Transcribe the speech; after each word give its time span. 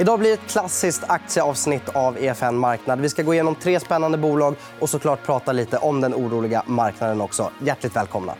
Idag 0.00 0.18
blir 0.18 0.34
ett 0.34 0.46
klassiskt 0.48 1.02
aktieavsnitt 1.06 1.88
av 1.88 2.18
EFN 2.18 2.56
Marknad. 2.56 3.00
Vi 3.00 3.08
ska 3.08 3.22
gå 3.22 3.34
igenom 3.34 3.54
tre 3.54 3.80
spännande 3.80 4.18
bolag 4.18 4.54
och 4.78 4.90
såklart 4.90 5.26
prata 5.26 5.52
lite 5.52 5.78
om 5.78 6.00
den 6.00 6.14
oroliga 6.14 6.62
marknaden 6.66 7.20
också. 7.20 7.50
Hjärtligt 7.58 7.96
välkomna. 7.96 8.34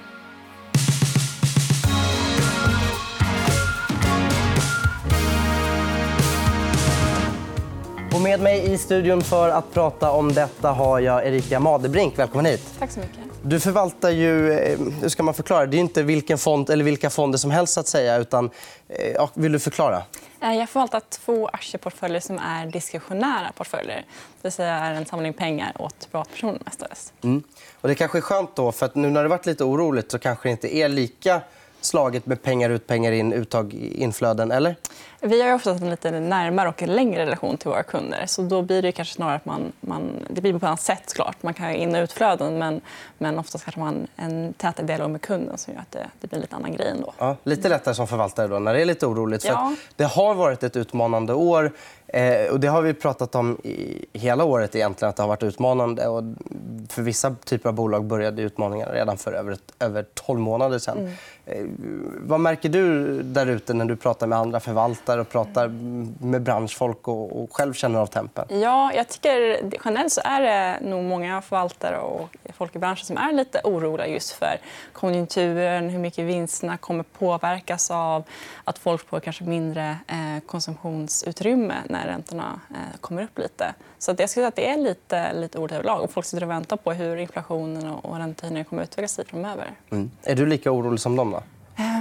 Och 8.20 8.24
med 8.24 8.40
mig 8.40 8.72
i 8.72 8.78
studion 8.78 9.22
för 9.22 9.48
att 9.48 9.72
prata 9.74 10.10
om 10.10 10.32
detta 10.32 10.70
har 10.72 11.00
jag 11.00 11.26
Erika 11.26 11.60
Madebrink. 11.60 12.18
Välkommen 12.18 12.46
hit. 12.46 12.74
Tack 12.78 12.90
så 12.90 13.00
mycket. 13.00 13.18
Du 13.42 13.60
förvaltar 13.60 14.10
ju... 14.10 14.52
eh, 14.52 14.78
Hur 15.00 15.08
ska 15.08 15.22
man 15.22 15.34
förklara? 15.34 15.66
Det 15.66 15.76
är 15.76 15.78
inte 15.78 16.02
vilken 16.02 16.38
fond 16.38 16.70
eller 16.70 16.84
vilka 16.84 17.10
fonder 17.10 17.38
som 17.38 17.50
helst. 17.50 17.78
att 17.78 17.86
säga. 17.88 18.16
Utan, 18.16 18.50
eh, 18.88 19.08
ja, 19.14 19.30
vill 19.34 19.52
du 19.52 19.58
förklara? 19.58 20.02
Eh, 20.42 20.52
Jag 20.52 20.68
förvaltar 20.68 21.02
två 21.08 21.48
aktieportföljer 21.48 22.20
som 22.20 22.38
är 22.38 22.66
diskretionära 22.66 23.52
portföljer. 23.56 23.96
Det 23.96 24.42
vill 24.42 24.52
säga 24.52 24.74
är 24.74 24.94
en 24.94 25.06
samling 25.06 25.32
pengar 25.32 25.72
åt 25.78 26.10
privatpersoner 26.10 26.58
mestadels. 26.64 27.12
Mm. 27.22 27.42
Och 27.80 27.88
det 27.88 27.94
kanske 27.94 28.18
är 28.18 28.22
skönt 28.22 28.56
då, 28.56 28.72
för 28.72 28.86
att 28.86 28.94
nu 28.94 29.10
när 29.10 29.22
det 29.22 29.28
varit 29.28 29.46
lite 29.46 29.64
oroligt 29.64 30.10
så 30.10 30.18
kanske 30.18 30.48
det 30.48 30.52
inte 30.52 30.76
är 30.76 30.88
lika 30.88 31.40
slaget 31.80 32.26
med 32.26 32.42
pengar 32.42 32.70
ut, 32.70 32.86
pengar 32.86 33.12
in, 33.12 33.32
uttag, 33.32 33.74
inflöden, 33.74 34.50
eller? 34.50 34.76
Vi 35.22 35.42
har 35.42 35.54
oftast 35.54 35.82
en 35.82 35.90
lite 35.90 36.10
närmare 36.10 36.68
och 36.68 36.82
längre 36.82 37.26
relation 37.26 37.56
till 37.56 37.68
våra 37.68 37.82
kunder. 37.82 38.24
Så 38.26 38.42
då 38.42 38.62
blir 38.62 38.82
det 38.82 38.92
kanske 38.92 39.14
snarare 39.14 39.36
att 39.36 39.44
man, 39.44 39.72
man... 39.80 40.10
Det 40.28 40.40
blir 40.40 40.52
på 40.52 40.56
ett 40.56 40.62
annat 40.62 40.80
sätt. 40.80 41.14
Klart. 41.14 41.42
Man 41.42 41.54
kan 41.54 41.66
ha 41.66 41.72
in 41.72 41.94
och 41.94 42.02
utflöden, 42.02 42.58
men, 42.58 42.80
men 43.18 43.38
oftast 43.38 43.64
kanske 43.64 43.80
man 43.80 44.06
en 44.16 44.52
tätare 44.52 44.86
dialog 44.86 45.10
med 45.10 45.20
kunden 45.20 45.58
som 45.58 45.74
gör 45.74 45.80
att 45.80 45.90
det, 45.90 46.06
det 46.20 46.26
blir 46.26 46.36
en 46.36 46.42
lite 46.42 46.56
annan 46.56 46.72
grej 46.72 46.88
ändå. 46.88 47.12
Ja, 47.18 47.36
lite 47.44 47.68
lättare 47.68 47.94
som 47.94 48.06
förvaltare 48.06 48.48
då, 48.48 48.58
när 48.58 48.74
det 48.74 48.82
är 48.82 48.84
lite 48.84 49.06
oroligt. 49.06 49.44
Ja. 49.44 49.74
det 49.96 50.04
har 50.04 50.34
varit 50.34 50.62
ett 50.62 50.76
utmanande 50.76 51.34
år. 51.34 51.72
Eh, 52.06 52.52
och 52.52 52.60
det 52.60 52.68
har 52.68 52.82
vi 52.82 52.94
pratat 52.94 53.34
om 53.34 53.58
i 53.64 54.06
hela 54.12 54.44
året, 54.44 54.76
egentligen, 54.76 55.10
att 55.10 55.16
det 55.16 55.22
har 55.22 55.28
varit 55.28 55.42
utmanande. 55.42 56.08
Och 56.08 56.22
för 56.88 57.02
vissa 57.02 57.34
typer 57.44 57.68
av 57.68 57.74
bolag 57.74 58.04
började 58.04 58.42
utmaningarna 58.42 58.92
redan 58.92 59.18
för 59.18 59.32
över, 59.32 59.56
över 59.78 60.06
12 60.14 60.40
månader 60.40 60.78
sen. 60.78 60.98
Mm. 60.98 61.12
Eh, 61.46 61.64
vad 62.18 62.40
märker 62.40 62.68
du 62.68 63.22
där 63.22 63.46
ute 63.46 63.74
när 63.74 63.84
du 63.84 63.96
pratar 63.96 64.26
med 64.26 64.38
andra 64.38 64.60
förvaltare 64.60 65.20
och 65.20 65.28
pratar 65.28 65.68
med 66.24 66.42
branschfolk 66.42 67.08
och, 67.08 67.42
och 67.42 67.56
själv 67.56 67.72
känner 67.72 67.98
av 67.98 68.06
tempen? 68.06 68.60
Ja, 68.60 68.92
jag 68.94 69.08
tycker 69.08 69.60
generellt 69.84 70.12
så 70.12 70.20
är 70.24 70.40
det 70.40 70.86
nog 70.90 71.04
många 71.04 71.42
förvaltare 71.42 71.98
och 71.98 72.36
folk 72.54 72.76
i 72.76 72.78
branschen 72.78 73.06
som 73.06 73.16
är 73.16 73.32
lite 73.32 73.60
oroliga 73.64 74.06
just 74.06 74.30
för 74.30 74.56
konjunkturen, 74.92 75.88
hur 75.88 75.98
mycket 75.98 76.24
vinsterna 76.24 76.76
kommer 76.76 77.04
påverkas 77.04 77.90
av 77.90 78.24
att 78.64 78.78
folk 78.78 79.08
får 79.08 79.20
kanske 79.20 79.44
mindre 79.44 79.96
eh, 80.06 80.42
konsumtionsutrymme 80.46 81.74
när 81.88 82.06
räntorna 82.06 82.60
eh, 82.70 83.00
kommer 83.00 83.22
upp 83.22 83.38
lite. 83.38 83.74
Så 83.98 84.10
jag 84.10 84.16
skulle 84.16 84.28
säga 84.28 84.48
att 84.48 84.56
det 84.56 84.70
är 84.70 84.76
lite, 84.76 85.32
lite 85.32 85.58
oroligt 85.58 85.72
överlag. 85.72 86.00
Och 86.02 86.10
folk 86.10 86.26
sitter 86.26 86.44
och 86.44 86.50
väntar 86.50 86.76
på 86.76 86.92
hur 86.92 87.16
inflationen 87.16 87.90
och 87.90 88.10
och 88.10 88.16
räntehöjningar 88.16 88.64
kommer 88.64 88.82
att 88.82 88.88
utveckla 88.88 89.08
sig 89.08 89.24
framöver. 89.24 89.70
Mm. 89.90 90.10
Är 90.22 90.36
du 90.36 90.46
lika 90.46 90.72
orolig 90.72 91.00
som 91.00 91.16
dem? 91.16 91.30
Då? 91.30 91.39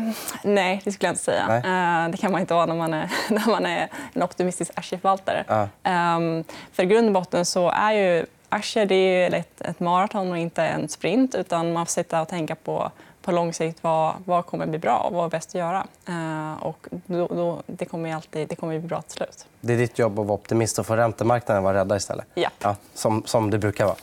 Ehm, 0.09 0.55
nej, 0.55 0.81
det 0.83 0.91
skulle 0.91 1.07
jag 1.07 1.13
inte 1.13 1.23
säga. 1.23 1.47
Nej. 1.47 1.57
Eh, 2.05 2.11
det 2.11 2.17
kan 2.17 2.31
man 2.31 2.41
inte 2.41 2.53
vara 2.53 2.65
när 2.65 2.75
man 2.75 2.93
är, 2.93 3.11
när 3.29 3.52
man 3.52 3.65
är 3.65 3.88
en 4.13 4.23
optimistisk 4.23 4.71
aktieförvaltare. 4.75 5.43
Ja. 5.47 5.67
Ehm, 5.83 6.43
för 6.73 6.83
i 6.83 6.85
grund 6.85 7.07
och 7.07 7.13
botten 7.13 7.45
så 7.45 7.69
är 7.69 7.91
ju 7.91 8.25
aktier 8.49 8.85
det 8.85 8.95
är 8.95 9.33
ett, 9.33 9.61
ett 9.61 9.80
maraton 9.80 10.31
och 10.31 10.37
inte 10.37 10.63
en 10.63 10.89
sprint. 10.89 11.35
Utan 11.35 11.73
man 11.73 11.85
får 11.85 11.91
sitta 11.91 12.21
och 12.21 12.27
tänka 12.27 12.55
på, 12.55 12.91
på 13.30 13.35
lång 13.35 13.53
sikt 13.53 13.80
vad, 13.81 14.13
vad 14.25 14.45
kommer 14.45 14.66
bli 14.66 14.80
bra 14.80 14.97
och 14.97 15.13
vad 15.13 15.25
är 15.25 15.30
bäst 15.30 15.49
att 15.49 15.55
göra. 15.55 15.88
Eh, 16.08 16.63
och 16.63 16.88
då, 17.05 17.27
då, 17.27 17.61
det 17.67 17.86
kommer 17.86 18.16
alltid 18.16 18.47
det 18.47 18.55
kommer 18.55 18.80
bli 18.80 18.88
bra 18.88 19.02
till 19.02 19.17
slut. 19.17 19.45
Det 19.61 19.73
är 19.73 19.77
ditt 19.77 19.99
jobb 19.99 20.19
att 20.19 20.25
vara 20.25 20.36
optimist 20.36 20.80
och 20.80 20.86
få 20.86 20.95
räntemarknaden 20.95 21.58
att 21.58 21.63
vara 21.63 21.77
rädda 21.77 21.95
istället? 21.95 22.25
Ja. 22.33 22.49
Ja, 22.59 22.75
som, 22.94 23.23
som 23.25 23.49
det 23.49 23.58
brukar 23.58 23.86
vara. 23.86 23.95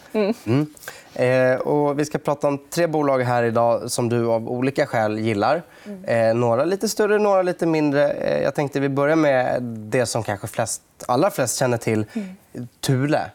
Mm. 0.44 0.66
Eh, 1.14 1.60
och 1.60 1.98
vi 1.98 2.04
ska 2.04 2.18
prata 2.18 2.48
om 2.48 2.58
tre 2.70 2.86
bolag 2.86 3.22
här 3.22 3.42
idag 3.42 3.90
som 3.90 4.08
du 4.08 4.26
av 4.26 4.48
olika 4.48 4.86
skäl 4.86 5.18
gillar. 5.18 5.62
Eh, 6.04 6.34
några 6.34 6.64
lite 6.64 6.88
större, 6.88 7.18
några 7.18 7.42
lite 7.42 7.66
mindre. 7.66 8.10
Eh, 8.10 8.42
jag 8.42 8.54
tänkte 8.54 8.80
vi 8.80 8.88
börjar 8.88 9.16
med 9.16 9.62
det 9.62 10.06
som 10.06 10.22
kanske 10.22 10.46
flest, 10.46 10.82
allra 11.08 11.30
flest 11.30 11.58
känner 11.58 11.78
till. 11.78 12.06
Thule. 12.80 13.30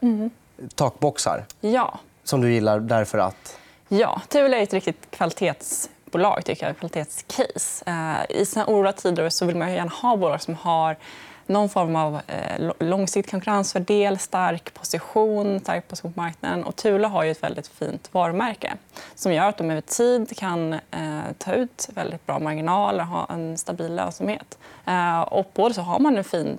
Takboxar. 0.76 1.46
Ja. 1.62 2.00
Som 2.24 2.42
du 2.42 2.54
gillar 2.54 2.80
därför 2.80 3.18
att... 3.18 3.58
Ja, 3.94 4.22
Thule 4.30 4.58
är 4.58 4.64
ett 4.64 4.74
riktigt 4.74 5.12
kvalitetsbolag, 5.12 6.46
tycker 6.46 6.68
jag. 6.68 6.78
kvalitetscase. 6.78 7.84
Eh, 7.86 8.38
I 8.42 8.46
sina 8.46 8.66
oroliga 8.66 8.94
tider 8.94 9.30
så 9.30 9.46
vill 9.46 9.56
man 9.56 9.74
gärna 9.74 9.92
ha 9.92 10.18
bolag 10.18 10.42
som 10.42 10.56
har 10.56 10.98
någon 11.46 11.70
form 11.70 11.96
av 11.96 12.20
eh, 12.28 12.72
långsiktig 12.80 13.32
konkurrensfördel, 13.32 14.20
stark 14.20 14.74
position, 14.74 15.60
stark 15.60 15.88
position 15.88 16.14
på 16.14 16.22
marknaden. 16.22 16.64
Och 16.64 16.76
Thule 16.76 17.08
har 17.08 17.24
ju 17.24 17.32
ett 17.32 17.44
väldigt 17.44 17.68
fint 17.68 18.10
varumärke 18.12 18.74
som 19.16 19.34
gör 19.34 19.50
att 19.50 19.58
de 19.58 19.72
över 19.72 19.82
tid 19.82 20.38
kan 20.38 20.74
eh, 20.74 20.80
ta 21.38 21.54
ut 21.54 21.90
väldigt 21.94 22.26
bra 22.26 22.40
marginaler 22.40 23.04
och 23.04 23.08
ha 23.08 23.28
en 23.30 23.58
stabil 23.58 23.96
lönsamhet. 23.96 24.58
Eh, 24.86 25.22
och 25.22 25.54
på 25.54 25.68
det 25.68 25.74
så 25.74 25.82
har 25.82 26.00
man 26.00 26.18
en 26.18 26.24
fin 26.24 26.58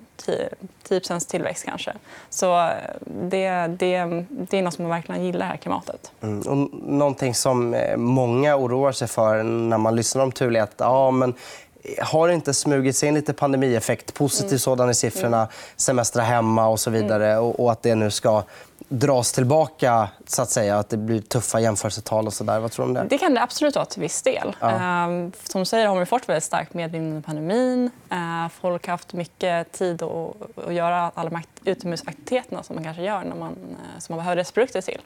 10 0.83 1.19
tillväxt 1.29 1.65
kanske. 1.65 1.93
Så 2.29 2.59
eh, 2.59 2.73
det, 3.05 3.67
det, 3.67 4.25
det 4.29 4.57
är 4.57 4.61
något 4.61 4.73
som 4.73 4.83
man 4.83 4.89
verkligen 4.89 5.25
gillar 5.25 5.37
i 5.37 5.39
det 5.39 5.45
här 5.45 5.57
klimatet. 5.57 6.11
Mm. 6.21 6.39
Och 6.39 6.57
någonting 6.83 7.35
som 7.35 7.73
eh, 7.73 7.97
många 7.97 8.57
oroar 8.57 8.91
sig 8.91 9.07
för 9.07 9.43
när 9.43 9.77
man 9.77 9.95
lyssnar 9.95 10.23
om 10.23 10.31
Thule 10.31 10.59
är 10.59 10.63
att 10.63 10.75
ja, 10.77 11.11
men 11.11 11.33
har 12.01 12.27
det 12.27 12.33
inte 12.33 12.53
smugit 12.53 12.95
sig 12.95 13.09
in 13.09 13.15
lite 13.15 13.33
pandemieffekt, 13.33 14.13
positiv 14.13 14.57
sådan 14.57 14.89
i 14.89 14.93
siffrorna, 14.93 15.47
semestra 15.75 16.21
hemma 16.21 16.67
och 16.67 16.79
så 16.79 16.89
vidare 16.89 17.37
och, 17.37 17.59
och 17.59 17.71
att 17.71 17.83
det 17.83 17.95
nu 17.95 18.11
ska 18.11 18.43
dras 18.99 19.31
tillbaka, 19.31 20.09
så 20.25 20.41
att 20.41 20.49
säga, 20.49 20.77
att 20.77 20.89
det 20.89 20.97
blir 20.97 21.21
tuffa 21.21 21.59
jämförelsetal 21.59 22.27
och 22.27 22.33
så 22.33 22.43
där. 22.43 22.59
Vad 22.59 22.71
tror 22.71 22.85
du 22.85 22.89
om 22.89 22.93
det? 22.93 23.05
Det 23.09 23.17
kan 23.17 23.33
det 23.33 23.41
absolut 23.41 23.75
vara 23.75 23.85
till 23.85 24.01
viss 24.01 24.21
del. 24.21 24.55
Ehm, 24.61 25.31
Som 25.43 25.61
du 25.61 25.65
säger 25.65 25.87
har 25.87 25.99
vi 25.99 26.05
fått 26.05 26.29
väldigt 26.29 26.43
starkt 26.43 26.73
medvind 26.73 27.07
under 27.07 27.21
pandemin. 27.21 27.89
Ehm, 28.09 28.49
Folk 28.49 28.85
har 28.87 28.91
haft 28.91 29.13
mycket 29.13 29.71
tid 29.71 30.01
att 30.03 30.35
att 30.67 30.73
göra 30.73 31.11
alla 31.15 31.41
utomhusaktiviteterna 31.65 32.63
som 32.63 32.75
man 32.75 32.83
kanske 32.83 33.03
gör 33.03 33.23
när 33.23 33.35
man, 33.35 33.51
eh, 33.51 33.99
som 33.99 34.15
man 34.15 34.17
behöver 34.17 34.35
dess 34.35 34.51
produkter 34.51 34.81
till. 34.81 35.01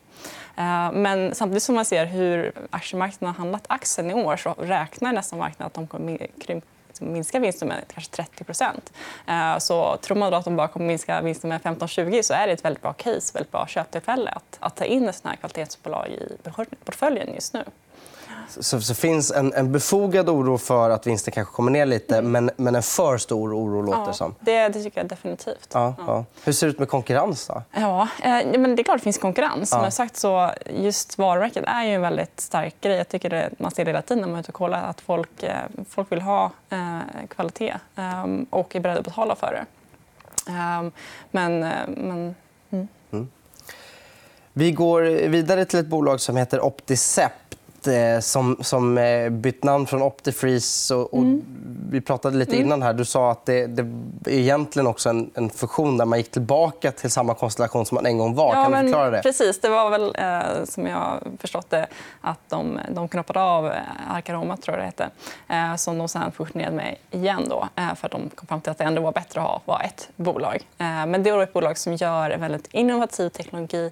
Ehm, 0.55 0.93
Men 1.01 1.35
samtidigt 1.35 1.63
som 1.63 1.75
man 1.75 1.85
ser 1.85 2.05
hur 2.05 2.51
aktiemarknaden 2.69 3.35
har 3.35 3.37
handlat 3.43 3.63
aktien 3.69 4.11
i 4.11 4.13
år 4.13 4.37
så 4.37 4.55
räknar 4.57 5.13
nästan 5.13 5.39
marknaden 5.39 5.67
att 5.67 5.73
de 5.73 5.87
kommer 5.87 6.27
krympa 6.45 6.67
minska 7.01 7.39
vinsten 7.39 7.67
med 7.67 7.83
kanske 7.93 8.11
30 8.11 8.45
eh, 9.27 9.57
Så 9.57 9.97
tror 9.97 10.17
man 10.17 10.31
då 10.31 10.37
att 10.37 10.45
de 10.45 10.55
bara 10.55 10.67
kommer 10.67 10.85
minska 10.85 11.21
vinsten 11.21 11.49
med 11.49 11.61
15-20 11.61 12.21
så 12.21 12.33
är 12.33 12.47
det 12.47 12.53
ett 12.53 12.65
väldigt 12.65 12.81
bra 12.81 12.93
case, 12.93 13.33
väldigt 13.33 13.51
bra 13.51 13.67
köptillfälle 13.67 14.31
att, 14.31 14.57
att 14.59 14.75
ta 14.75 14.85
in 14.85 15.09
ett 15.09 15.15
sånt 15.15 15.29
här 15.29 15.35
kvalitetsbolag 15.35 16.07
i 16.07 16.37
portföljen 16.85 17.33
just 17.33 17.53
nu. 17.53 17.63
Så, 18.49 18.81
så 18.81 18.95
finns 18.95 19.31
en, 19.31 19.53
en 19.53 19.71
befogad 19.71 20.29
oro 20.29 20.57
för 20.57 20.89
att 20.89 21.07
vinsten 21.07 21.31
kanske 21.33 21.53
kommer 21.53 21.71
ner 21.71 21.85
lite 21.85 22.21
men, 22.21 22.51
men 22.57 22.75
en 22.75 22.83
för 22.83 23.17
stor 23.17 23.53
oro 23.53 23.81
låter 23.81 23.99
Ja, 24.05 24.13
som. 24.13 24.35
det, 24.39 24.67
det 24.69 24.83
tycker 24.83 24.99
jag 24.99 25.07
definitivt. 25.09 25.69
Ja, 25.73 25.93
ja. 26.07 26.25
Hur 26.43 26.53
ser 26.53 26.67
det 26.67 26.71
ut 26.71 26.79
med 26.79 26.89
konkurrens? 26.89 27.47
Då? 27.47 27.61
Ja, 27.71 28.07
eh, 28.23 28.59
men 28.59 28.75
det 28.75 28.81
är 28.81 28.83
klart 28.83 28.97
det 28.97 29.03
finns 29.03 29.17
konkurrens. 29.17 29.69
Som 29.69 29.79
Ja. 29.79 29.85
jag 29.85 29.93
sagt 29.93 30.17
så 30.17 30.51
just 30.65 31.17
varumärket 31.17 31.63
är 31.67 31.83
ju 31.83 31.93
en 31.93 32.01
väldigt 32.01 32.39
stark 32.39 32.75
grej. 32.81 32.97
Jag 32.97 33.07
tycker 33.09 33.29
det, 33.29 33.49
man 33.57 33.71
ser 33.71 33.85
det 33.85 33.91
hela 33.91 34.01
tiden 34.01 34.21
när 34.21 34.27
man 34.27 34.35
är 34.35 34.39
ute 34.39 34.49
och 34.49 34.53
kollar 34.55 34.83
att 34.83 35.01
folk, 35.01 35.43
eh, 35.43 35.55
folk 35.89 36.11
vill 36.11 36.21
ha 36.21 36.51
eh, 36.69 36.99
kvalitet 37.29 37.75
eh, 37.95 38.25
och 38.49 38.75
är 38.75 38.79
beredda 38.79 38.99
att 38.99 39.05
betala 39.05 39.35
för 39.35 39.51
det. 39.51 39.65
Eh, 40.51 40.83
men, 41.31 41.63
eh, 41.63 41.69
men 41.87 42.35
Vi 44.53 44.71
går 44.71 45.01
vidare 45.27 45.65
till 45.65 45.79
ett 45.79 45.87
bolag 45.87 46.19
som 46.21 46.37
heter 46.37 46.61
Opticept 46.61 47.56
eh, 47.87 48.19
som, 48.19 48.57
som 48.61 48.97
eh, 48.97 49.29
bytt 49.29 49.63
namn 49.63 49.85
från 49.87 50.01
Optifreeze. 50.01 50.95
Och, 50.95 51.13
och 51.13 51.19
Mm. 51.27 51.43
Vi 51.89 52.01
pratade 52.01 52.37
lite 52.37 52.55
innan. 52.57 52.81
här. 52.81 52.93
Du 52.93 53.05
sa 53.05 53.31
att 53.31 53.45
det, 53.45 53.67
det 53.67 53.81
är 54.25 54.39
egentligen 54.39 54.87
också 54.87 55.09
en, 55.09 55.31
en 55.33 55.49
fusion 55.49 55.97
där 55.97 56.05
man 56.05 56.17
gick 56.19 56.31
tillbaka 56.31 56.91
till 56.91 57.11
samma 57.11 57.33
konstellation 57.33 57.85
som 57.85 57.95
man 57.95 58.05
en 58.05 58.17
gång 58.17 58.35
var. 58.35 58.55
Ja, 58.55 58.63
kan 58.63 58.71
du 58.71 58.77
förklara 58.77 59.09
det? 59.09 59.21
Precis. 59.21 59.59
Det 59.61 59.69
var 59.69 59.89
väl, 59.89 60.15
eh, 60.17 60.65
som 60.65 60.85
jag 60.87 61.23
förstått 61.39 61.69
det, 61.69 61.87
att 62.21 62.39
de, 62.49 62.79
de 62.95 63.07
knoppade 63.07 63.41
av 63.41 63.67
eh, 63.67 63.73
Arcaroma, 64.09 64.57
tror 64.57 64.77
jag 64.77 64.81
det 64.81 64.85
hette, 64.85 65.09
eh, 65.47 65.75
som 65.75 65.97
de 65.97 66.07
sen 66.09 66.31
fusionerade 66.31 66.75
med 66.75 66.95
igen 67.11 67.45
då, 67.49 67.67
eh, 67.75 67.95
för 67.95 68.05
att 68.07 68.11
de 68.11 68.29
kom 68.35 68.47
fram 68.47 68.61
till 68.61 68.71
att 68.71 68.77
det 68.77 68.83
ändå 68.83 69.01
var 69.01 69.11
bättre 69.11 69.41
att 69.41 69.47
ha 69.47 69.61
var 69.65 69.81
ett 69.81 70.09
bolag. 70.15 70.55
Eh, 70.77 71.05
men 71.05 71.23
det 71.23 71.29
är 71.29 71.33
då 71.35 71.41
ett 71.41 71.53
bolag 71.53 71.77
som 71.77 71.93
gör 71.95 72.37
väldigt 72.37 72.67
innovativ 72.71 73.29
teknologi 73.29 73.91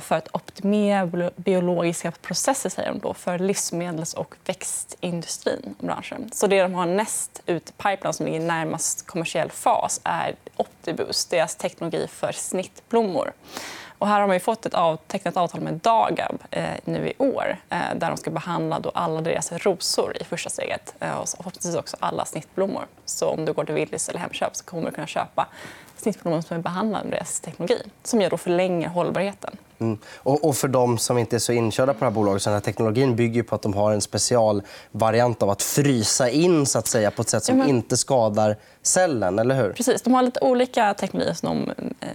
för 0.00 0.14
att 0.14 0.28
optimera 0.32 1.06
bio- 1.06 1.30
biologiska 1.36 2.10
processer 2.22 2.70
säger 2.70 2.92
de 2.94 3.08
då, 3.08 3.14
för 3.14 3.38
livsmedels 3.38 4.14
och 4.14 4.34
växtindustrin. 4.46 5.74
Branschen. 5.78 6.30
Så 6.32 6.46
det 6.46 6.62
de 6.62 6.74
har 6.74 6.86
näst 6.86 7.42
ut 7.46 7.70
i 7.70 7.72
pipeline, 7.72 8.12
som 8.12 8.26
ligger 8.26 8.40
närmast 8.40 9.06
kommersiell 9.06 9.50
fas, 9.50 10.00
är 10.04 10.36
Optibus, 10.56 11.26
deras 11.26 11.56
teknologi 11.56 12.06
för 12.08 12.32
snittblommor. 12.32 13.32
Och 13.98 14.08
här 14.08 14.20
har 14.20 14.26
man 14.26 14.36
ju 14.36 14.40
fått 14.40 14.66
ett 14.66 14.74
av, 14.74 14.96
tecknat 14.96 15.36
avtal 15.36 15.60
med 15.60 15.74
Dagab 15.74 16.42
eh, 16.50 16.64
nu 16.84 17.08
i 17.08 17.12
år 17.18 17.56
eh, 17.70 17.78
där 17.96 18.08
de 18.08 18.16
ska 18.16 18.30
behandla 18.30 18.80
då 18.80 18.90
alla 18.94 19.20
deras 19.20 19.52
rosor 19.52 20.16
i 20.20 20.24
första 20.24 20.50
steget 20.50 20.94
eh, 21.00 21.16
och 21.16 21.28
förhoppningsvis 21.28 21.76
också 21.76 21.96
alla 22.00 22.24
snittblommor. 22.24 22.86
Så 23.04 23.28
om 23.28 23.44
du 23.44 23.52
går 23.52 23.64
till 23.64 23.74
Willys 23.74 24.08
eller 24.08 24.20
Hemköp 24.20 24.56
så 24.56 24.64
kommer 24.64 24.86
du 24.86 24.94
kunna 24.94 25.06
köpa 25.06 25.48
snittblommor 25.96 26.40
som 26.40 26.56
är 26.56 26.60
behandlade 26.62 27.04
med 27.04 27.12
deras 27.12 27.40
teknologi 27.40 27.82
som 28.02 28.20
gör 28.20 28.30
då 28.30 28.36
förlänger 28.36 28.88
hållbarheten. 28.88 29.56
Mm. 29.78 29.98
Och, 30.16 30.44
och, 30.44 30.56
för 30.56 30.68
de 30.68 30.98
som 30.98 31.18
inte 31.18 31.36
är 31.36 31.40
så 31.40 31.52
inkörda 31.52 31.92
på 31.92 31.98
det 31.98 32.04
här 32.04 32.10
bolaget, 32.10 32.42
så 32.42 32.50
den 32.50 32.54
här 32.54 32.60
teknologin 32.60 33.16
bygger 33.16 33.42
på 33.42 33.54
att 33.54 33.62
de 33.62 33.74
har 33.74 33.92
en 33.92 34.00
specialvariant 34.00 35.42
av 35.42 35.50
att 35.50 35.62
frysa 35.62 36.30
in 36.30 36.66
så 36.66 36.78
att 36.78 36.86
säga, 36.86 37.10
på 37.10 37.22
ett 37.22 37.28
sätt 37.28 37.44
som 37.44 37.58
men... 37.58 37.68
inte 37.68 37.96
skadar 37.96 38.56
cellen, 38.82 39.38
eller 39.38 39.54
hur? 39.54 39.72
Precis. 39.72 40.02
De 40.02 40.14
har 40.14 40.22
lite 40.22 40.40
olika 40.40 40.94
teknologier 40.94 41.34
som 41.34 41.48
de 41.48 41.70
eh, 42.06 42.08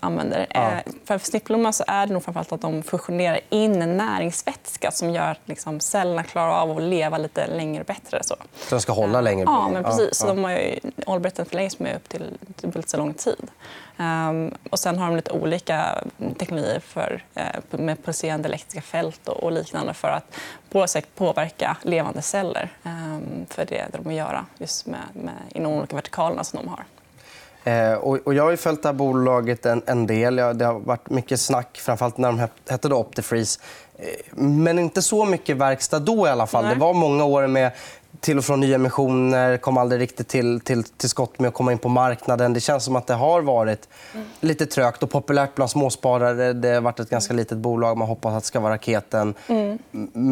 använder. 0.00 0.46
Ja. 0.50 0.70
Eh, 0.70 0.92
för 1.04 1.18
snittblomma 1.18 1.72
så 1.72 1.84
är 1.86 2.06
det 2.06 2.12
nog 2.12 2.24
framförallt 2.24 2.52
att 2.52 2.60
de 2.60 2.82
fusionerar 2.82 3.40
in 3.48 3.82
en 3.82 3.96
näringsvätska 3.96 4.90
som 4.90 5.10
gör 5.10 5.30
att 5.30 5.40
liksom, 5.44 5.80
cellerna 5.80 6.22
klarar 6.22 6.52
av 6.52 6.70
att 6.76 6.82
leva 6.82 7.18
lite 7.18 7.46
längre 7.46 7.80
och 7.80 7.86
bättre. 7.86 8.22
Så, 8.22 8.36
så 8.54 8.74
de 8.74 8.80
ska 8.80 8.92
hålla 8.92 9.20
längre? 9.20 9.44
Ja, 9.44 9.68
men 9.72 9.84
precis. 9.84 10.08
Ja. 10.08 10.14
Så 10.14 10.26
de 10.26 10.44
har 10.44 10.50
ju, 10.50 10.78
hållbarheten 11.06 11.46
förlängs 11.46 11.78
med 11.78 11.96
upp 11.96 12.08
till 12.08 12.38
dubbelt 12.60 12.88
så 12.88 12.96
lång 12.96 13.14
tid. 13.14 13.50
Um, 14.00 14.54
och 14.70 14.78
sen 14.78 14.98
har 14.98 15.06
de 15.06 15.16
lite 15.16 15.30
olika 15.30 16.04
teknologier 16.38 16.80
för, 16.80 16.99
uh, 17.02 17.80
med 17.80 18.04
pulserande 18.04 18.48
elektriska 18.48 18.80
fält 18.80 19.28
och, 19.28 19.52
liknande 19.52 19.94
för 19.94 20.08
att 20.08 20.36
på 20.70 20.86
sätt 20.86 21.06
påverka 21.14 21.76
levande 21.82 22.22
celler. 22.22 22.72
Um, 22.82 23.46
för 23.48 23.64
det 23.64 23.86
de 23.92 24.08
vill 24.08 24.16
göra 24.16 24.46
just 24.58 24.86
med, 24.86 25.00
med, 25.12 25.34
inom 25.54 25.72
olika 25.72 25.96
vertikalerna 25.96 26.44
som 26.44 26.60
de 26.62 26.68
har. 26.68 26.84
Eh, 27.64 27.94
och, 27.94 28.34
jag 28.34 28.44
har 28.44 28.56
följt 28.56 28.82
det 28.82 28.88
här 28.88 28.94
bolaget 28.94 29.66
en, 29.66 30.06
del. 30.06 30.36
Det 30.36 30.64
har 30.64 30.80
varit 30.80 31.10
mycket 31.10 31.40
snack, 31.40 31.80
framförallt 31.82 32.18
när 32.18 32.28
de 32.28 32.48
hette 32.68 32.88
då 32.88 32.96
Optifreeze. 32.96 33.60
Eh, 33.98 34.06
men 34.36 34.78
inte 34.78 35.02
så 35.02 35.24
mycket 35.24 35.56
verkstad 35.56 35.98
då 35.98 36.26
i 36.26 36.30
alla 36.30 36.46
fall. 36.46 36.64
Nej. 36.64 36.74
Det 36.74 36.80
var 36.80 36.94
många 36.94 37.24
år 37.24 37.46
med 37.46 37.72
till 38.20 38.38
och 38.38 38.44
från 38.44 38.60
nyemissioner, 38.60 39.56
kom 39.56 39.76
aldrig 39.76 40.00
riktigt 40.00 40.28
till, 40.28 40.60
till, 40.60 40.84
till 40.84 41.08
skott 41.08 41.38
med 41.38 41.48
att 41.48 41.54
komma 41.54 41.72
in 41.72 41.78
på 41.78 41.88
marknaden. 41.88 42.52
Det 42.52 42.60
känns 42.60 42.84
som 42.84 42.96
att 42.96 43.06
det 43.06 43.14
har 43.14 43.40
varit 43.40 43.88
lite 44.40 44.66
trögt 44.66 45.02
och 45.02 45.10
populärt 45.10 45.54
bland 45.54 45.70
småsparare. 45.70 46.52
Det 46.52 46.68
har 46.68 46.80
varit 46.80 47.00
ett 47.00 47.10
ganska 47.10 47.34
litet 47.34 47.58
bolag. 47.58 47.96
Man 47.96 48.08
hoppas 48.08 48.34
att 48.34 48.42
det 48.42 48.46
ska 48.46 48.60
vara 48.60 48.74
raketen. 48.74 49.34
Mm. 49.46 49.78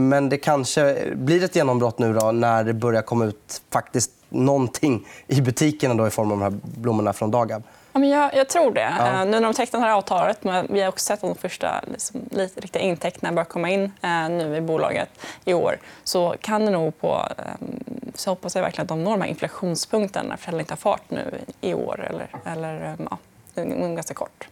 Men 0.09 0.29
det 0.29 0.39
kanske 0.39 0.97
blir 1.15 1.45
ett 1.45 1.57
genombrott 1.57 1.99
nu 1.99 2.13
då, 2.13 2.33
när 2.33 2.65
det 2.65 2.75
börjar 2.75 3.03
komma 3.03 3.25
ut 3.25 3.63
faktiskt 3.71 4.11
någonting 4.29 5.07
i 5.27 5.41
butikerna 5.41 5.95
då, 5.95 6.07
i 6.07 6.11
form 6.11 6.33
av 6.33 6.39
de 6.39 6.43
här 6.43 6.61
blommorna 6.63 7.13
från 7.13 7.31
Dagab. 7.31 7.63
Ja, 7.99 8.01
men 8.01 8.11
jag, 8.11 8.35
jag 8.35 8.49
tror 8.49 8.71
det. 8.73 8.95
Ja. 8.99 9.05
Uh, 9.05 9.25
nu 9.25 9.31
när 9.31 9.41
de 9.41 9.55
tecknat 9.55 9.83
det 9.83 9.87
här 9.87 9.95
avtalet, 9.95 10.45
men 10.45 10.67
vi 10.71 10.81
har 10.81 10.89
också 10.89 11.05
sett 11.05 11.25
att 11.25 11.35
de 11.35 11.35
första 11.35 11.81
liksom, 11.87 12.21
riktiga 12.57 12.83
intäkterna 12.83 13.33
börjar 13.33 13.45
komma 13.45 13.71
in 13.71 13.83
uh, 13.83 14.29
nu 14.29 14.57
i 14.57 14.61
bolaget 14.61 15.09
i 15.45 15.55
år, 15.55 15.79
så 16.05 16.35
kan 16.41 16.65
det 16.65 16.71
nog 16.71 17.01
på... 17.01 17.29
Um, 17.61 17.81
så 18.15 18.31
hoppas 18.31 18.55
jag 18.55 18.63
verkligen 18.63 18.83
att 18.83 18.89
de 18.89 19.05
når 19.05 19.11
de 19.11 19.21
här 19.21 19.29
inflationspunkten 19.29 20.27
när 20.27 20.37
försäljningen 20.37 20.67
tar 20.67 20.77
fart 20.77 21.11
nu 21.11 21.41
i 21.61 21.75
år 21.75 22.09
eller, 22.11 22.29
eller 22.45 22.97
um, 22.99 23.09
ja, 23.11 23.65
ganska 23.95 24.15
kort. 24.15 24.49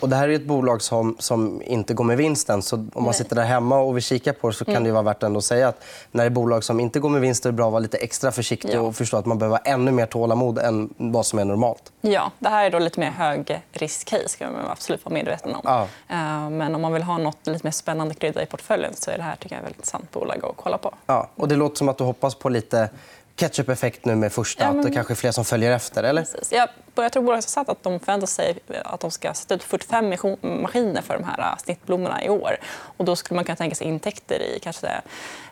Och 0.00 0.08
det 0.08 0.16
här 0.16 0.28
är 0.28 0.32
ett 0.32 0.46
bolag 0.46 0.82
som, 0.82 1.16
som 1.18 1.62
inte 1.64 1.94
går 1.94 2.04
med 2.04 2.16
vinst 2.16 2.50
än. 2.50 2.62
Så 2.62 2.76
om 2.76 2.90
man 2.94 3.04
Nej. 3.04 3.14
sitter 3.14 3.36
där 3.36 3.44
hemma 3.44 3.78
och 3.78 3.96
vill 3.96 4.02
kika 4.02 4.32
på 4.32 4.48
det 4.48 4.54
så 4.54 4.64
kan 4.64 4.74
mm. 4.74 4.84
det 4.84 4.92
vara 4.92 5.02
värt 5.02 5.22
att 5.22 5.44
säga 5.44 5.68
att 5.68 5.84
när 6.12 6.24
det 6.24 6.28
är 6.28 6.30
bolag 6.30 6.64
som 6.64 6.80
inte 6.80 7.00
går 7.00 7.08
med 7.08 7.20
vinst 7.20 7.46
är 7.46 7.50
det 7.50 7.56
bra 7.56 7.66
att 7.66 7.72
vara 7.72 7.80
lite 7.80 7.96
extra 7.96 8.32
försiktig 8.32 8.74
ja. 8.74 8.80
och 8.80 8.96
förstå 8.96 9.16
att 9.16 9.26
man 9.26 9.38
behöver 9.38 9.60
ännu 9.64 9.90
mer 9.90 10.06
tålamod 10.06 10.58
än 10.58 10.94
vad 10.96 11.26
som 11.26 11.38
är 11.38 11.44
normalt. 11.44 11.92
Ja, 12.00 12.30
det 12.38 12.48
här 12.48 12.64
är 12.64 12.70
då 12.70 12.78
lite 12.78 13.00
mer 13.00 13.10
hög 13.10 13.62
risk-case 13.72 14.28
ska 14.28 14.50
man 14.50 14.70
absolut 14.70 15.04
vara 15.04 15.14
medveten 15.14 15.54
om. 15.54 15.60
Ja. 15.64 15.82
Eh, 16.08 16.50
men 16.50 16.74
om 16.74 16.80
man 16.80 16.92
vill 16.92 17.02
ha 17.02 17.18
något 17.18 17.46
lite 17.46 17.66
mer 17.66 17.70
spännande 17.70 18.14
krydda 18.14 18.42
i 18.42 18.46
portföljen 18.46 18.94
så 18.94 19.10
är 19.10 19.16
det 19.16 19.22
här 19.22 19.36
tycker 19.36 19.54
jag, 19.54 19.58
ett 19.58 19.64
väldigt 19.64 19.78
intressant 19.78 20.10
bolag 20.12 20.44
att 20.44 20.56
kolla 20.56 20.78
på. 20.78 20.94
Ja, 21.06 21.28
och 21.36 21.48
det 21.48 21.56
låter 21.56 21.76
som 21.76 21.88
att 21.88 21.98
du 21.98 22.04
hoppas 22.04 22.34
på 22.34 22.48
lite 22.48 22.88
ketchup-effekt 23.36 24.04
nu 24.04 24.14
med 24.14 24.32
första, 24.32 24.64
ja, 24.64 24.70
men... 24.70 24.80
att 24.80 24.86
det 24.86 24.92
kanske 24.92 25.12
är 25.12 25.16
fler 25.16 25.32
som 25.32 25.44
följer 25.44 25.72
efter? 25.72 26.02
eller? 26.02 26.22
Precis. 26.22 26.52
Jag, 26.52 26.68
jag 26.94 27.12
tror 27.12 27.22
bolaget 27.22 27.44
har 27.44 27.50
sagt 27.50 27.70
att 27.70 27.82
de 27.82 28.00
förväntar 28.00 28.26
sig 28.26 28.58
att 28.84 29.00
de 29.00 29.10
ska 29.10 29.34
sätta 29.34 29.54
ut 29.54 29.62
45 29.62 30.14
maskiner 30.42 31.02
för 31.02 31.14
de 31.14 31.24
här 31.24 31.38
äh, 31.38 31.56
snittblommorna 31.56 32.24
i 32.24 32.28
år. 32.28 32.56
Och 32.66 33.04
då 33.04 33.16
skulle 33.16 33.36
man 33.36 33.44
kunna 33.44 33.56
tänka 33.56 33.76
sig 33.76 33.86
intäkter 33.86 34.42
i 34.42 34.58
kanske 34.62 34.88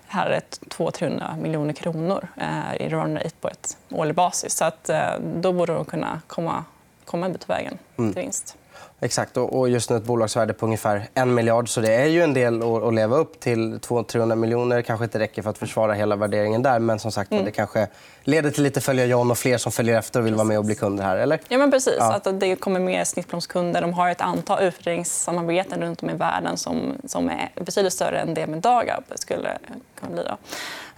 här 0.07 0.41
200-300 0.69 1.41
miljoner 1.41 1.73
kronor 1.73 2.29
eh, 2.37 2.87
i 2.87 2.89
run 2.89 3.17
rate 3.17 3.37
på 3.41 3.49
ett 3.49 3.77
årlig 3.91 4.15
basis. 4.15 4.55
Så 4.55 4.65
att, 4.65 4.89
eh, 4.89 5.19
då 5.21 5.53
borde 5.53 5.73
de 5.73 5.85
kunna 5.85 6.21
komma, 6.27 6.65
komma 7.05 7.27
en 7.27 7.33
bit 7.33 7.47
på 7.47 7.53
vägen 7.53 7.79
mm. 7.99 8.13
till 8.13 8.23
vinst. 8.23 8.57
Exakt. 9.01 9.37
Och 9.37 9.69
just 9.69 9.91
nu 9.91 9.97
ett 9.97 10.05
bolagsvärde 10.05 10.53
på 10.53 10.67
ungefär 10.67 11.09
en 11.15 11.35
miljard. 11.35 11.69
Så 11.69 11.81
det 11.81 11.95
är 11.95 12.07
ju 12.07 12.23
en 12.23 12.35
del 12.35 12.63
att 12.63 12.95
leva 12.95 13.17
upp 13.17 13.41
till. 13.41 13.79
200-300 13.79 14.37
miljoner 14.37 14.83
kanske 14.83 15.05
inte 15.05 15.19
räcker 15.19 15.43
för 15.43 15.51
att 15.51 15.59
försvara 15.59 15.93
hela 15.93 16.17
värderingen 16.17 16.63
där. 16.63 16.79
Men 16.79 16.99
som 16.99 17.13
sagt, 17.13 17.33
mm. 17.33 17.45
det 17.45 17.51
kanske 17.51 17.89
leder 18.23 18.51
till 18.51 18.63
lite 18.63 18.81
följa 18.81 19.05
John 19.05 19.31
och 19.31 19.39
fler 19.39 19.59
som 19.59 19.73
följer 19.73 19.99
efter 19.99 20.21
och 20.21 20.27
vill 20.27 20.35
vara 20.35 20.45
med 20.45 20.59
och 20.59 20.65
bli 20.65 20.75
kunder 20.75 21.05
här. 21.05 21.17
Eller? 21.17 21.41
Ja, 21.49 21.59
men 21.59 21.71
precis. 21.71 21.97
Ja. 21.99 22.15
Att 22.15 22.41
det 22.41 22.57
kommer 22.57 22.81
mer 22.81 23.05
snittblomskunder. 23.05 23.81
De 23.81 23.93
har 23.93 24.11
ett 24.11 24.21
antal 24.21 24.63
utvärderingssamarbeten 24.63 25.81
runt 25.81 26.03
om 26.03 26.11
i 26.11 26.15
världen 26.15 26.57
som, 26.57 26.95
som 27.05 27.29
är 27.29 27.51
betydligt 27.55 27.93
större 27.93 28.21
än 28.21 28.35
det 28.35 28.47
med 28.47 28.61
Dagab 28.61 29.05
skulle 29.15 29.59
kunna 30.01 30.13
bli. 30.13 30.23
Då. 30.23 30.37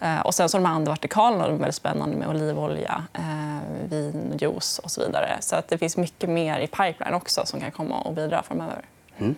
Eh, 0.01 0.21
och 0.21 0.35
sen 0.35 0.49
så 0.49 0.57
de 0.57 0.67
andra 0.67 0.93
vertikalerna 0.93 1.47
de 1.47 1.55
är 1.55 1.59
väldigt 1.59 1.75
spännande 1.75 2.17
med 2.17 2.29
olivolja, 2.29 3.05
eh, 3.13 3.44
vin, 3.89 4.39
juice 4.41 4.79
och 4.79 4.91
så 4.91 5.01
vidare. 5.07 5.37
Så 5.41 5.57
att 5.57 5.69
det 5.69 5.79
finns 5.79 5.97
mycket 5.97 6.31
mer 6.31 6.61
i 6.61 6.67
pipeline 6.67 7.15
också 7.15 7.47
som 7.47 7.61
kan 7.61 7.71
komma 7.71 8.01
och 8.01 8.15
bidra 8.15 8.43
framöver. 8.43 8.85
Mm. 9.19 9.35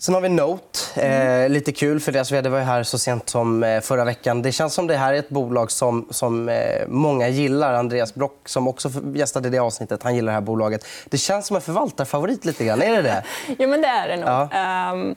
Sen 0.00 0.14
har 0.14 0.20
vi 0.20 0.28
Note. 0.28 1.02
Eh, 1.06 1.48
lite 1.48 1.72
kul, 1.72 2.00
för 2.00 2.12
deras 2.12 2.32
vd 2.32 2.48
var 2.48 2.60
här 2.60 2.82
så 2.82 2.98
sent 2.98 3.28
som 3.28 3.62
eh, 3.62 3.80
förra 3.80 4.04
veckan. 4.04 4.42
Det 4.42 4.52
känns 4.52 4.74
som 4.74 4.86
det 4.86 4.96
här 4.96 5.12
är 5.12 5.18
ett 5.18 5.28
bolag 5.28 5.70
som, 5.70 6.08
som 6.10 6.48
eh, 6.48 6.56
många 6.88 7.28
gillar. 7.28 7.74
Andreas 7.74 8.14
Brock, 8.14 8.48
som 8.48 8.68
också 8.68 8.90
gästade 9.14 9.50
det 9.50 9.58
avsnittet, 9.58 10.02
han 10.02 10.14
gillar 10.14 10.26
det 10.26 10.34
här 10.34 10.40
bolaget. 10.40 10.86
Det 11.04 11.18
känns 11.18 11.46
som 11.46 11.56
en 11.56 11.62
förvaltarfavorit. 11.62 12.44
lite 12.44 12.64
grann. 12.64 12.82
Är 12.82 12.96
det 12.96 13.02
det? 13.02 13.24
jo, 13.58 13.68
men 13.68 13.80
det 13.80 13.88
är 13.88 14.08
det 14.08 14.16
nog. 14.16 14.28
Ja. 14.28 14.92
Um, 14.92 15.14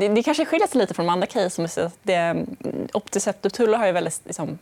det, 0.00 0.08
det 0.08 0.22
kanske 0.22 0.44
skiljer 0.44 0.68
sig 0.68 0.78
lite 0.78 0.94
från 0.94 1.06
de 1.06 1.12
andra 1.12 1.26
case. 1.26 1.90
Det, 2.02 2.44
Opticept 2.92 3.46
och 3.46 3.52
Tulla 3.52 3.78
har 3.78 3.86
ju 3.86 3.92
väldigt 3.92 4.20
liksom, 4.24 4.58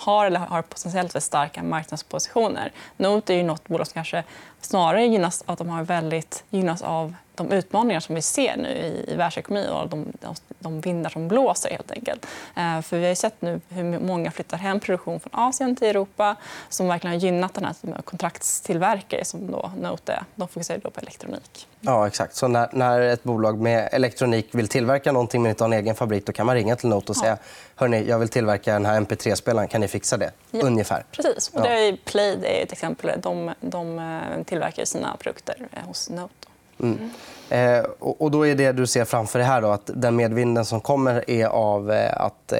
har 0.00 0.26
eller 0.26 0.40
har 0.40 0.62
potentiellt 0.62 1.14
väldigt 1.14 1.22
starka 1.22 1.62
marknadspositioner. 1.62 2.72
Note 2.96 3.34
är 3.34 3.36
ju 3.36 3.42
något 3.42 3.68
bolag 3.68 3.86
som 3.86 3.94
kanske 3.94 4.24
snarare 4.60 5.06
gynnas 5.06 5.42
av 5.42 5.52
att 5.52 5.58
de 5.58 5.68
har 5.68 5.82
väldigt 5.82 6.44
gynnas 6.50 6.82
av 6.82 7.14
de 7.48 7.52
utmaningar 7.56 8.00
som 8.00 8.14
vi 8.14 8.22
ser 8.22 8.56
nu 8.56 8.68
i, 8.68 9.12
i 9.12 9.14
världsekonomin 9.16 9.68
och 9.68 9.88
de, 9.88 10.12
de, 10.20 10.34
de 10.58 10.80
vindar 10.80 11.10
som 11.10 11.28
blåser. 11.28 11.70
helt 11.70 11.90
enkelt. 11.90 12.26
Eh, 12.56 12.80
för 12.80 12.98
vi 12.98 13.08
har 13.08 13.14
sett 13.14 13.42
nu 13.42 13.60
hur 13.68 13.98
många 13.98 14.30
flyttar 14.30 14.56
hem 14.56 14.80
produktion 14.80 15.20
från 15.20 15.30
Asien 15.34 15.76
till 15.76 15.88
Europa 15.88 16.36
som 16.68 16.88
verkligen 16.88 17.14
har 17.14 17.20
gynnat 17.20 17.54
den 17.54 17.64
här 17.64 17.72
typen 17.72 17.94
av 17.94 18.02
kontraktstillverkare 18.02 19.24
som 19.24 19.50
då 19.50 19.72
Note 19.80 20.12
är. 20.12 20.24
De 20.34 20.48
fokuserar 20.48 20.78
då 20.78 20.90
på 20.90 21.00
elektronik. 21.00 21.68
Ja, 21.80 22.06
exakt. 22.06 22.34
Så 22.34 22.48
när, 22.48 22.68
när, 22.72 23.00
ett 23.00 23.22
bolag 23.22 23.60
med 23.60 23.88
elektronik 23.92 24.48
vill 24.52 24.68
tillverka 24.68 25.12
någonting 25.12 25.42
men 25.42 25.50
inte 25.50 25.64
har 25.64 25.68
en 25.68 25.78
egen 25.78 25.94
fabrik 25.94 26.26
då 26.26 26.32
kan 26.32 26.46
man 26.46 26.54
ringa 26.54 26.76
till 26.76 26.88
Note 26.88 27.12
och 27.12 27.16
säga 27.16 27.38
Hörrni, 27.74 28.08
jag 28.08 28.18
vill 28.18 28.28
tillverka 28.28 28.72
den 28.72 28.86
här 28.86 29.00
MP3-spelaren. 29.00 29.68
Kan 29.68 29.80
ni 29.80 29.88
fixa 29.88 30.16
det? 30.16 30.30
Ja. 30.50 30.60
Ungefär. 30.66 31.04
Precis. 31.10 31.48
Och 31.48 31.62
det 31.62 31.68
är 31.68 31.96
Play 32.04 32.38
är 32.44 32.62
ett 32.62 32.72
exempel. 32.72 33.10
De, 33.20 33.54
de 33.60 33.98
eh, 33.98 34.44
tillverkar 34.44 34.84
sina 34.84 35.16
produkter 35.16 35.68
eh, 35.72 35.86
hos 35.86 36.10
Note. 36.10 36.48
Mm. 36.80 37.10
Eh, 37.50 37.84
och 37.98 38.30
då 38.30 38.46
är 38.46 38.54
det 38.54 38.72
du 38.72 38.86
ser 38.86 39.04
framför 39.04 39.38
dig 39.38 39.48
här 39.48 39.62
då, 39.62 39.68
att 39.68 39.90
den 39.94 40.16
medvinden 40.16 40.64
som 40.64 40.80
kommer 40.80 41.30
är 41.30 41.46
av 41.46 41.92
eh, 41.92 42.20
att 42.20 42.52
eh, 42.52 42.58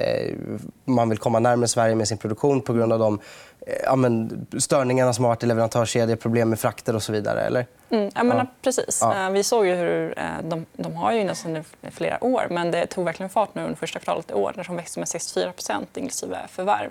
man 0.85 1.09
vill 1.09 1.17
komma 1.17 1.39
närmare 1.39 1.67
Sverige 1.67 1.95
med 1.95 2.07
sin 2.07 2.17
produktion 2.17 2.61
på 2.61 2.73
grund 2.73 2.93
av 2.93 2.99
de 2.99 3.19
eh, 3.67 3.75
ja, 3.83 3.95
men, 3.95 4.45
störningarna 4.59 5.13
som 5.13 5.25
har 5.25 5.29
varit 5.29 5.43
i 5.43 5.45
leverantörskedjor, 5.45 6.15
problem 6.15 6.49
med 6.49 6.59
frakter 6.59 6.95
och 6.95 7.03
så 7.03 7.11
vidare? 7.11 7.41
Eller? 7.41 7.65
Mm, 7.89 8.11
jag 8.15 8.25
menar, 8.25 8.47
precis. 8.61 8.99
Ja. 9.01 9.25
Eh, 9.25 9.31
vi 9.31 9.43
såg 9.43 9.65
ju 9.65 9.75
hur 9.75 10.19
eh, 10.19 10.25
de, 10.43 10.65
de 10.73 10.95
har 10.95 11.11
gynnats 11.11 11.45
under 11.45 11.63
flera 11.91 12.23
år 12.23 12.47
men 12.49 12.71
det 12.71 12.85
tog 12.85 13.05
verkligen 13.05 13.29
fart 13.29 13.55
nu 13.55 13.63
under 13.63 13.75
första 13.75 13.99
kvartalet 13.99 14.31
i 14.31 14.33
år 14.33 14.53
där 14.55 14.63
de 14.63 14.75
växte 14.75 14.99
med 14.99 15.07
64 15.07 15.53
inklusive 15.93 16.37
förvärv. 16.49 16.89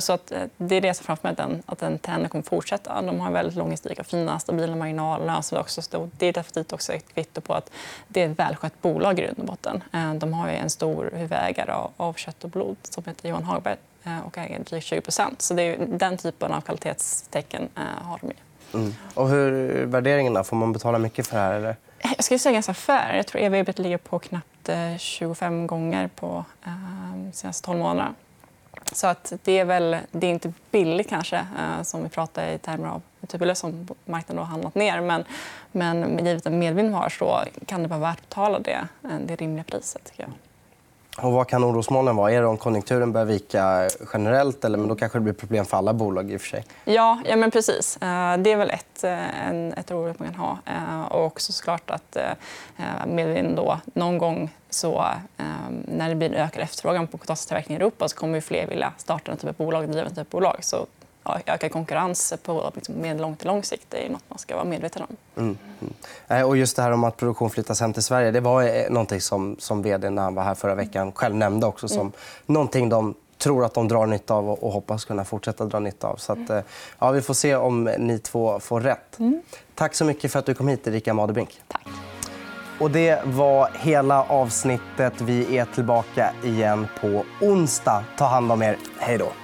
Så 0.00 0.12
att 0.12 0.32
det 0.56 0.76
är 0.76 0.80
det 0.80 0.94
ser 0.94 1.04
framför 1.04 1.28
mig, 1.28 1.30
att 1.30 1.36
den, 1.36 1.62
att 1.66 1.78
den 1.78 1.98
trenden 1.98 2.28
kommer 2.28 2.42
fortsätta. 2.42 3.02
De 3.02 3.20
har 3.20 3.26
en 3.26 3.32
väldigt 3.32 3.56
lång 3.56 3.70
historik 3.70 4.00
av 4.00 4.04
fina, 4.04 4.38
stabila 4.38 4.76
marginaler. 4.76 5.42
Också, 5.52 6.08
det 6.18 6.26
är 6.26 6.32
definitivt 6.32 6.72
också 6.72 6.92
ett 6.92 7.14
kvitto 7.24 7.40
på 7.40 7.54
att 7.54 7.70
det 8.08 8.22
är 8.22 8.30
ett 8.30 8.38
välskött 8.38 8.82
bolag 8.82 9.18
i 9.18 9.22
grund 9.22 9.38
och 9.38 9.44
botten. 9.44 9.82
De 10.18 10.32
har 10.32 10.48
en 10.48 10.70
stor 10.70 11.10
huvudägare 11.14 11.72
av 11.96 12.12
kött 12.12 12.44
och 12.44 12.50
blod 12.50 12.76
som 12.82 13.04
heter 13.06 13.28
Johan 13.28 13.44
Hagberg 13.44 13.76
och 14.24 14.38
äger 14.38 14.58
drygt 14.58 14.86
20 14.86 15.02
Så 15.38 15.54
det 15.54 15.62
är 15.62 15.86
den 15.86 16.16
typen 16.16 16.52
av 16.52 16.60
kvalitetstecken 16.60 17.68
har 18.02 18.18
de. 18.20 18.32
Mm. 18.74 18.94
Och 19.14 19.28
hur 19.28 19.84
värderingarna? 19.84 20.44
Får 20.44 20.56
man 20.56 20.72
betala 20.72 20.98
mycket 20.98 21.26
för 21.26 21.36
det 21.36 21.42
här? 21.42 21.54
Eller? 21.54 21.76
Jag 22.16 22.24
skulle 22.24 22.38
säga 22.38 22.52
ganska 22.52 22.74
fair. 22.74 23.16
Jag 23.16 23.26
tror 23.26 23.42
ev 23.42 23.74
ligger 23.76 23.98
på 23.98 24.18
knappt 24.18 24.70
25 24.98 25.60
eh, 25.60 25.66
gånger 25.66 26.08
på 26.08 26.44
eh, 26.66 27.32
senaste 27.32 27.66
12 27.66 27.78
månaderna. 27.78 28.14
Så 28.92 29.06
att 29.06 29.32
det, 29.44 29.58
är 29.58 29.64
väl, 29.64 29.96
det 30.10 30.26
är 30.26 30.30
inte 30.30 30.52
billigt, 30.70 31.08
kanske, 31.08 31.36
eh, 31.36 31.82
som 31.82 32.02
vi 32.02 32.08
pratar 32.08 32.48
i 32.48 32.58
termer 32.58 32.88
av 32.88 33.02
typ 33.20 33.30
turbulens 33.30 33.58
som 33.58 33.88
marknaden 34.04 34.38
har 34.38 34.44
handlat 34.44 34.74
ner. 34.74 35.00
Men, 35.00 35.24
men 35.72 36.26
givet 36.26 36.44
den 36.44 36.58
medvind 36.58 36.88
vi 36.88 36.94
har 36.94 37.08
så 37.08 37.40
kan 37.66 37.82
det 37.82 37.88
vara 37.88 38.00
värt 38.00 38.18
att 38.18 38.28
betala 38.28 38.58
det, 38.58 38.88
eh, 39.04 39.18
det 39.26 39.36
rimliga 39.36 39.64
priset. 39.64 40.04
Tycker 40.04 40.22
jag. 40.22 40.32
Och 41.18 41.32
vad 41.32 41.48
kan 41.48 41.64
orosmolnen 41.64 42.16
vara? 42.16 42.32
Är 42.32 42.40
det 42.40 42.46
om 42.46 42.56
konjunkturen 42.56 43.12
börjar 43.12 43.26
vika 43.26 43.88
generellt? 44.12 44.64
Eller, 44.64 44.78
men 44.78 44.88
då 44.88 44.94
kanske 44.94 45.18
det 45.18 45.22
blir 45.22 45.32
problem 45.32 45.64
för 45.64 45.76
alla 45.76 45.92
bolag. 45.92 46.30
i 46.32 46.36
och 46.36 46.40
för 46.40 46.48
sig. 46.48 46.64
Ja, 46.84 47.20
ja 47.24 47.36
men 47.36 47.50
precis. 47.50 47.96
Eh, 47.96 48.36
det 48.38 48.52
är 48.52 48.56
väl 48.56 48.70
ett, 48.70 49.04
eh, 49.04 49.48
en, 49.48 49.72
ett 49.72 49.90
oro 49.90 50.14
man 50.18 50.28
kan 50.28 50.34
ha. 50.34 50.58
Eh, 50.66 51.04
och 51.04 51.24
också 51.24 51.52
såklart 51.52 51.90
att 51.90 52.16
med 53.06 53.52
då 53.56 53.80
någon 53.84 54.18
gång 54.18 54.54
så, 54.70 55.04
när 55.84 56.08
det 56.08 56.14
blir 56.14 56.28
en 56.28 56.34
ökad 56.34 56.62
efterfrågan 56.62 57.06
på 57.06 57.18
potatistillverkning 57.18 57.78
i 57.78 57.80
Europa 57.80 58.08
så 58.08 58.16
kommer 58.16 58.40
fler 58.40 58.66
vilja 58.66 58.92
starta 58.96 59.30
den 59.30 59.36
typen 59.36 59.48
av 59.48 59.54
bolag, 59.54 59.88
driva 59.88 60.02
den 60.02 60.10
typen 60.10 60.20
av 60.20 60.30
bolag. 60.30 60.56
Så 60.60 60.86
ökad 61.46 61.72
konkurrens 61.72 62.34
på 62.42 62.72
liksom, 62.74 62.94
medellång 62.94 63.36
till 63.36 63.46
lång 63.46 63.62
sikt 63.62 63.94
är 63.94 64.08
något 64.08 64.22
man 64.28 64.38
ska 64.38 64.54
vara 64.54 64.64
medveten 64.64 65.02
om. 65.02 65.16
Mm, 65.36 65.58
mm. 66.28 66.46
Och 66.46 66.56
just 66.56 66.76
det 66.76 66.82
här 66.82 66.90
om 66.90 67.04
att 67.04 67.16
produktion 67.16 67.50
flyttas 67.50 67.80
hem 67.80 67.92
till 67.92 68.02
Sverige 68.02 68.30
det 68.30 68.40
var 68.40 68.62
eh, 68.62 68.90
någonting 68.90 69.20
som, 69.20 69.56
som 69.58 69.82
vd 69.82 70.10
när 70.10 70.22
han 70.22 70.34
var 70.34 70.42
här 70.42 70.54
förra 70.54 70.74
veckan 70.74 71.12
själv 71.12 71.34
nämnde 71.34 71.66
också 71.66 71.88
som 71.88 72.00
mm. 72.00 72.12
någonting 72.46 72.88
de 72.88 73.14
tror 73.38 73.64
att 73.64 73.74
de 73.74 73.88
drar 73.88 74.06
nytta 74.06 74.34
av 74.34 74.50
och 74.50 74.72
hoppas 74.72 75.04
kunna 75.04 75.24
fortsätta 75.24 75.64
dra 75.64 75.78
nytta 75.78 76.06
av. 76.06 76.16
Så 76.16 76.32
att, 76.32 76.50
eh, 76.50 76.60
ja, 76.98 77.10
vi 77.10 77.22
får 77.22 77.34
se 77.34 77.56
om 77.56 77.84
ni 77.84 78.18
två 78.18 78.60
får 78.60 78.80
rätt. 78.80 79.18
Mm. 79.18 79.42
Tack 79.74 79.94
så 79.94 80.04
mycket 80.04 80.32
för 80.32 80.38
att 80.38 80.46
du 80.46 80.54
kom 80.54 80.68
hit, 80.68 80.86
Erika 80.86 81.14
Madebrink. 81.14 81.60
Tack. 81.68 81.86
Och 82.80 82.90
det 82.90 83.20
var 83.24 83.70
hela 83.78 84.22
avsnittet. 84.22 85.20
Vi 85.20 85.58
är 85.58 85.64
tillbaka 85.64 86.32
igen 86.44 86.86
på 87.00 87.24
onsdag. 87.40 88.04
Ta 88.18 88.24
hand 88.24 88.52
om 88.52 88.62
er. 88.62 88.78
Hej 88.98 89.18
då. 89.18 89.43